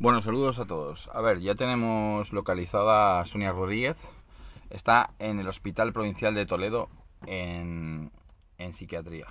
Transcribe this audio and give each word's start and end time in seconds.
Bueno, 0.00 0.22
saludos 0.22 0.60
a 0.60 0.64
todos. 0.64 1.10
A 1.12 1.20
ver, 1.20 1.40
ya 1.40 1.56
tenemos 1.56 2.32
localizada 2.32 3.18
a 3.18 3.24
Sonia 3.24 3.50
Rodríguez. 3.50 4.08
Está 4.70 5.10
en 5.18 5.40
el 5.40 5.48
Hospital 5.48 5.92
Provincial 5.92 6.36
de 6.36 6.46
Toledo 6.46 6.88
en, 7.26 8.12
en 8.58 8.72
psiquiatría. 8.72 9.26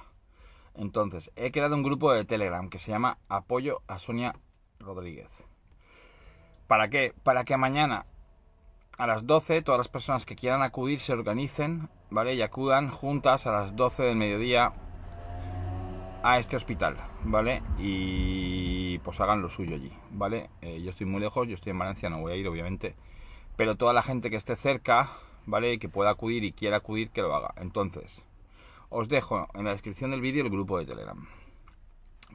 Entonces, 0.73 1.32
he 1.38 1.52
creado 1.52 1.73
un 1.73 1.84
grupo 1.84 2.12
de 2.12 2.26
Telegram 2.26 2.70
que 2.70 2.80
se 2.80 2.92
llama 2.92 3.18
Apoyo 3.30 3.82
a 3.88 3.98
Sonia 3.98 4.36
Rodríguez. 4.78 5.45
¿Para 6.68 6.90
qué? 6.90 7.14
Para 7.23 7.45
que 7.45 7.56
mañana 7.56 8.06
a 8.98 9.08
las 9.08 9.26
12 9.26 9.62
todas 9.62 9.80
las 9.80 9.88
personas 9.88 10.26
que 10.26 10.36
quieran 10.36 10.64
acudir 10.64 11.00
se 11.00 11.14
organicen, 11.14 11.90
¿vale? 12.09 12.34
Y 12.36 12.42
acudan 12.42 12.90
juntas 12.90 13.48
a 13.48 13.54
las 13.54 13.78
12 13.78 14.04
del 14.04 14.18
mediodía 14.18 14.73
a 16.24 16.40
este 16.40 16.56
hospital, 16.56 16.98
¿vale? 17.24 17.62
Y 17.78 19.00
pues 19.00 19.20
hagan 19.22 19.42
lo 19.42 19.50
suyo 19.50 19.76
allí, 19.76 19.92
¿vale? 20.12 20.50
Eh, 20.62 20.82
yo 20.82 20.90
estoy 20.90 21.06
muy 21.06 21.22
lejos, 21.22 21.48
yo 21.48 21.54
estoy 21.54 21.72
en 21.72 21.80
Valencia, 21.80 22.10
no 22.10 22.20
voy 22.20 22.34
a 22.34 22.36
ir, 22.36 22.48
obviamente. 22.48 22.96
Pero 23.56 23.78
toda 23.78 23.94
la 23.94 24.04
gente 24.04 24.30
que 24.30 24.36
esté 24.36 24.56
cerca, 24.56 25.09
¿vale? 25.46 25.80
Que 25.80 25.90
pueda 25.90 26.09
acudir 26.09 26.44
y 26.44 26.52
quiera 26.52 26.78
acudir, 26.78 27.09
que 27.12 27.22
lo 27.22 27.36
haga. 27.36 27.54
Entonces, 27.58 28.26
os 28.90 29.09
dejo 29.09 29.48
en 29.54 29.66
la 29.66 29.72
descripción 29.72 30.12
del 30.12 30.22
vídeo 30.22 30.44
el 30.44 30.50
grupo 30.50 30.78
de 30.80 30.86
Telegram. 30.86 31.28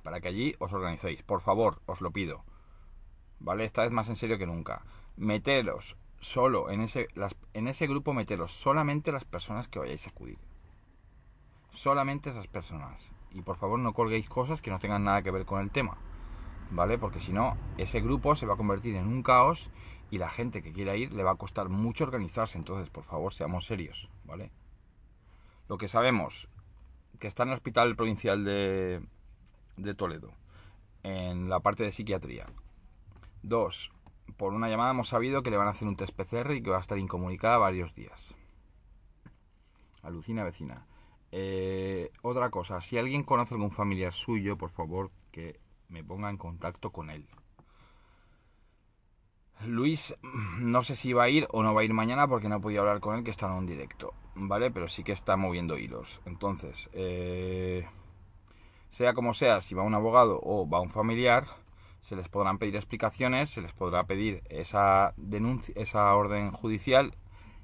Para 0.02 0.20
que 0.20 0.28
allí 0.28 0.54
os 0.58 0.72
organicéis. 0.72 1.22
Por 1.22 1.40
favor, 1.40 1.80
os 1.86 2.00
lo 2.00 2.10
pido. 2.10 2.44
¿Vale? 3.38 3.64
Esta 3.64 3.82
vez 3.82 3.92
más 3.92 4.08
en 4.08 4.16
serio 4.16 4.38
que 4.38 4.46
nunca. 4.46 4.82
Meteros 5.16 5.96
solo 6.18 6.70
en 6.70 6.80
ese, 6.80 7.08
en 7.54 7.68
ese 7.68 7.86
grupo, 7.86 8.12
meteros 8.12 8.52
solamente 8.52 9.12
las 9.12 9.24
personas 9.24 9.68
que 9.68 9.78
vayáis 9.78 10.06
a 10.06 10.10
acudir. 10.10 10.38
Solamente 11.70 12.30
esas 12.30 12.46
personas. 12.46 13.12
Y 13.34 13.42
por 13.42 13.56
favor 13.56 13.78
no 13.78 13.92
colguéis 13.92 14.28
cosas 14.28 14.60
que 14.60 14.70
no 14.70 14.78
tengan 14.78 15.04
nada 15.04 15.22
que 15.22 15.30
ver 15.30 15.44
con 15.44 15.60
el 15.60 15.70
tema. 15.70 15.96
¿Vale? 16.70 16.98
Porque 16.98 17.20
si 17.20 17.32
no, 17.32 17.56
ese 17.76 18.00
grupo 18.00 18.34
se 18.34 18.46
va 18.46 18.54
a 18.54 18.56
convertir 18.56 18.96
en 18.96 19.06
un 19.06 19.22
caos 19.22 19.70
y 20.10 20.18
la 20.18 20.30
gente 20.30 20.62
que 20.62 20.72
quiera 20.72 20.96
ir 20.96 21.12
le 21.12 21.22
va 21.22 21.32
a 21.32 21.36
costar 21.36 21.68
mucho 21.68 22.04
organizarse. 22.04 22.58
Entonces, 22.58 22.90
por 22.90 23.04
favor, 23.04 23.32
seamos 23.32 23.66
serios. 23.66 24.10
¿Vale? 24.24 24.50
Lo 25.68 25.78
que 25.78 25.88
sabemos, 25.88 26.48
que 27.18 27.26
está 27.26 27.42
en 27.44 27.50
el 27.50 27.54
Hospital 27.54 27.96
Provincial 27.96 28.44
de, 28.44 29.02
de 29.76 29.94
Toledo, 29.94 30.32
en 31.02 31.48
la 31.48 31.60
parte 31.60 31.84
de 31.84 31.92
psiquiatría. 31.92 32.46
Dos, 33.42 33.90
por 34.36 34.52
una 34.52 34.68
llamada 34.68 34.90
hemos 34.90 35.08
sabido 35.08 35.42
que 35.42 35.50
le 35.50 35.56
van 35.56 35.68
a 35.68 35.70
hacer 35.70 35.88
un 35.88 35.96
test 35.96 36.14
PCR 36.14 36.52
y 36.52 36.62
que 36.62 36.70
va 36.70 36.78
a 36.78 36.80
estar 36.80 36.98
incomunicada 36.98 37.58
varios 37.58 37.94
días. 37.94 38.34
Alucina 40.02 40.44
vecina. 40.44 40.86
Eh, 41.34 42.10
otra 42.20 42.50
cosa, 42.50 42.80
si 42.82 42.98
alguien 42.98 43.24
conoce 43.24 43.54
algún 43.54 43.70
familiar 43.70 44.12
suyo, 44.12 44.58
por 44.58 44.70
favor 44.70 45.10
que 45.30 45.58
me 45.88 46.04
ponga 46.04 46.28
en 46.28 46.36
contacto 46.36 46.90
con 46.90 47.08
él. 47.08 47.26
Luis, 49.64 50.14
no 50.58 50.82
sé 50.82 50.94
si 50.94 51.12
va 51.12 51.24
a 51.24 51.28
ir 51.30 51.46
o 51.50 51.62
no 51.62 51.72
va 51.72 51.80
a 51.80 51.84
ir 51.84 51.94
mañana 51.94 52.28
porque 52.28 52.48
no 52.48 52.56
he 52.56 52.60
podido 52.60 52.82
hablar 52.82 53.00
con 53.00 53.16
él, 53.16 53.24
que 53.24 53.30
está 53.30 53.46
en 53.46 53.52
un 53.52 53.66
directo, 53.66 54.12
¿vale? 54.34 54.70
Pero 54.70 54.88
sí 54.88 55.04
que 55.04 55.12
está 55.12 55.36
moviendo 55.36 55.78
hilos. 55.78 56.20
Entonces, 56.26 56.90
eh, 56.92 57.86
sea 58.90 59.14
como 59.14 59.32
sea, 59.32 59.60
si 59.60 59.74
va 59.74 59.82
un 59.84 59.94
abogado 59.94 60.38
o 60.42 60.68
va 60.68 60.80
un 60.80 60.90
familiar, 60.90 61.46
se 62.02 62.16
les 62.16 62.28
podrán 62.28 62.58
pedir 62.58 62.76
explicaciones, 62.76 63.50
se 63.50 63.62
les 63.62 63.72
podrá 63.72 64.04
pedir 64.04 64.42
esa 64.50 65.14
denuncia, 65.16 65.72
esa 65.78 66.14
orden 66.14 66.50
judicial 66.50 67.16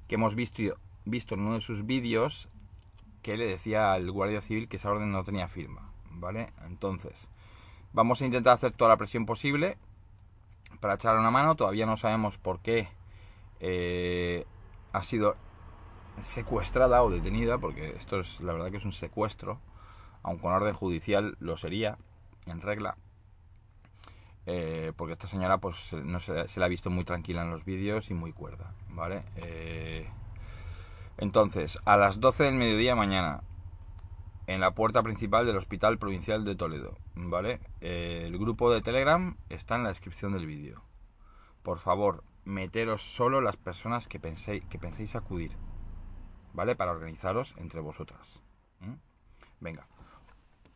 que 0.07 0.15
hemos 0.15 0.35
visto, 0.35 0.63
visto 1.05 1.35
en 1.35 1.41
uno 1.41 1.55
de 1.55 1.61
sus 1.61 1.85
vídeos 1.85 2.49
que 3.23 3.37
le 3.37 3.47
decía 3.47 3.93
al 3.93 4.11
guardia 4.11 4.41
civil 4.41 4.69
que 4.69 4.77
esa 4.77 4.91
orden 4.91 5.13
no 5.13 5.25
tenía 5.25 5.49
firma, 5.49 5.93
¿vale? 6.11 6.53
Entonces, 6.67 7.29
vamos 7.93 8.21
a 8.21 8.27
intentar 8.27 8.55
hacer 8.55 8.73
toda 8.73 8.91
la 8.91 8.97
presión 8.97 9.27
posible 9.27 9.79
para 10.81 10.95
echar 10.95 11.17
una 11.17 11.31
mano. 11.31 11.57
Todavía 11.57 11.87
no 11.87 11.97
sabemos 11.97 12.39
por 12.39 12.61
qué 12.61 12.89
eh, 13.61 14.47
ha 14.93 15.03
sido 15.03 15.37
secuestrada 16.21 17.03
o 17.03 17.11
detenida, 17.11 17.59
porque 17.59 17.91
esto 17.97 18.21
es 18.21 18.41
la 18.41 18.53
verdad 18.53 18.71
que 18.71 18.79
es 18.79 18.85
un 18.85 18.93
secuestro, 18.93 19.61
aun 20.23 20.39
con 20.39 20.53
orden 20.53 20.75
judicial 20.75 21.37
lo 21.41 21.57
sería 21.57 21.99
en 22.47 22.61
regla. 22.61 22.97
Eh, 24.51 24.93
porque 24.97 25.13
esta 25.13 25.27
señora 25.27 25.59
pues 25.59 25.93
no 25.93 26.21
se, 26.21 26.49
se, 26.49 26.59
la 26.59 26.67
ha 26.67 26.71
visto 26.71 26.89
muy 26.89 27.05
tranquila 27.05 27.43
en 27.43 27.51
los 27.51 27.67
vídeos 27.67 28.11
y 28.11 28.15
muy 28.15 28.33
cuerda, 28.33 28.73
¿vale? 28.89 29.25
Eh, 29.37 30.09
entonces, 31.19 31.81
a 31.85 31.97
las 31.97 32.21
12 32.21 32.45
del 32.45 32.55
mediodía 32.55 32.95
mañana, 32.95 33.43
en 34.47 34.61
la 34.61 34.71
puerta 34.71 35.03
principal 35.03 35.47
del 35.47 35.57
Hospital 35.57 35.99
Provincial 35.99 36.45
de 36.45 36.55
Toledo, 36.55 36.97
¿vale? 37.17 37.61
Eh, 37.81 38.23
el 38.25 38.39
grupo 38.39 38.73
de 38.73 38.81
Telegram 38.81 39.37
está 39.49 39.75
en 39.75 39.83
la 39.83 39.89
descripción 39.89 40.33
del 40.33 40.47
vídeo. 40.47 40.85
Por 41.65 41.79
favor, 41.79 42.23
meteros 42.45 43.03
solo 43.03 43.41
las 43.41 43.57
personas 43.57 44.07
que 44.07 44.21
penséis, 44.21 44.65
que 44.67 44.79
penséis 44.79 45.17
acudir, 45.17 45.51
¿vale? 46.55 46.77
Para 46.77 46.93
organizaros 46.93 47.55
entre 47.59 47.81
vosotras. 47.81 48.41
Venga, 49.61 49.89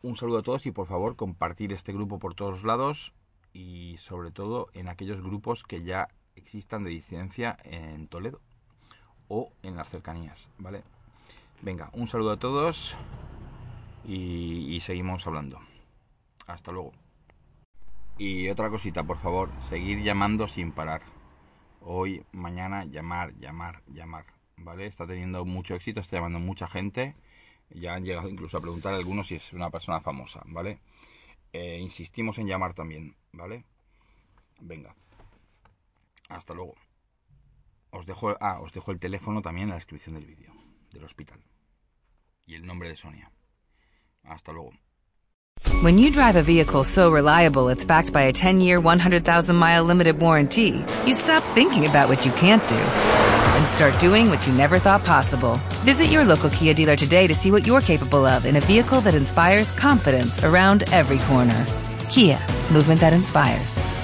un 0.01 0.17
saludo 0.17 0.39
a 0.39 0.43
todos 0.43 0.65
y 0.65 0.71
por 0.71 0.87
favor 0.87 1.15
compartir 1.15 1.71
este 1.71 1.93
grupo 1.93 2.19
por 2.19 2.35
todos 2.35 2.65
lados 2.65 3.13
y 3.53 3.95
sobre 3.97 4.31
todo 4.31 4.67
en 4.73 4.89
aquellos 4.89 5.21
grupos 5.21 5.63
que 5.63 5.83
ya 5.83 6.09
existan 6.35 6.83
de 6.83 6.89
disidencia 6.89 7.57
en 7.63 8.09
Toledo 8.09 8.41
o 9.27 9.51
en 9.63 9.75
las 9.75 9.89
cercanías, 9.89 10.49
¿vale? 10.57 10.83
Venga, 11.61 11.89
un 11.93 12.07
saludo 12.07 12.31
a 12.31 12.37
todos 12.37 12.95
y, 14.05 14.79
seguimos 14.81 15.25
hablando. 15.25 15.59
Hasta 16.45 16.71
luego. 16.71 16.91
Y 18.17 18.49
otra 18.49 18.69
cosita, 18.69 19.03
por 19.03 19.17
favor, 19.17 19.49
seguir 19.59 20.03
llamando 20.03 20.47
sin 20.47 20.71
parar. 20.71 21.01
Hoy, 21.81 22.25
mañana, 22.31 22.85
llamar, 22.85 23.33
llamar, 23.39 23.81
llamar. 23.87 24.25
¿Vale? 24.57 24.85
Está 24.85 25.07
teniendo 25.07 25.45
mucho 25.45 25.73
éxito, 25.75 25.99
está 25.99 26.17
llamando 26.17 26.39
mucha 26.39 26.67
gente. 26.67 27.15
Ya 27.69 27.95
han 27.95 28.03
llegado 28.03 28.29
incluso 28.29 28.57
a 28.57 28.61
preguntar 28.61 28.93
a 28.93 28.97
algunos 28.97 29.27
si 29.27 29.35
es 29.35 29.53
una 29.53 29.69
persona 29.69 29.99
famosa, 30.01 30.41
¿vale? 30.45 30.79
Eh, 31.53 31.79
insistimos 31.81 32.37
en 32.39 32.47
llamar 32.47 32.73
también, 32.73 33.15
¿vale? 33.31 33.63
Venga. 34.59 34.93
Hasta 36.29 36.53
luego. 36.53 36.75
Os 37.93 38.05
dejo, 38.07 38.35
ah, 38.41 38.59
os 38.59 38.71
dejo 38.73 38.91
el 38.91 38.99
teléfono 38.99 39.41
también 39.41 39.65
en 39.65 39.69
la 39.69 39.75
descripción 39.75 40.15
del 40.15 40.25
vídeo, 40.25 40.51
del 40.91 41.03
hospital. 41.03 41.39
Y 42.47 42.55
el 42.55 42.65
nombre 42.65 42.89
de 42.89 42.95
Sonia. 42.95 43.31
Hasta 44.23 44.51
luego. 44.51 44.71
When 45.83 45.99
you 45.99 46.11
drive 46.11 46.35
a 46.35 46.41
vehicle 46.41 46.83
so 46.83 47.11
reliable 47.11 47.69
it's 47.69 47.85
backed 47.85 48.11
by 48.11 48.23
a 48.23 48.33
10-year, 48.33 48.81
100,000-mile 48.81 49.83
limited 49.83 50.19
warranty, 50.19 50.83
you 51.05 51.13
stop 51.13 51.43
thinking 51.53 51.85
about 51.85 52.09
what 52.09 52.25
you 52.25 52.31
can't 52.33 52.67
do 52.67 52.75
and 52.75 53.67
start 53.67 53.97
doing 53.99 54.29
what 54.29 54.45
you 54.47 54.53
never 54.53 54.79
thought 54.79 55.05
possible. 55.05 55.59
Visit 55.85 56.07
your 56.07 56.25
local 56.25 56.49
Kia 56.49 56.73
dealer 56.73 56.95
today 56.95 57.27
to 57.27 57.35
see 57.35 57.51
what 57.51 57.67
you're 57.67 57.81
capable 57.81 58.25
of 58.25 58.45
in 58.45 58.55
a 58.55 58.61
vehicle 58.61 59.01
that 59.01 59.13
inspires 59.13 59.71
confidence 59.71 60.43
around 60.43 60.83
every 60.91 61.19
corner. 61.29 61.65
Kia, 62.09 62.39
movement 62.71 62.99
that 63.01 63.13
inspires. 63.13 63.79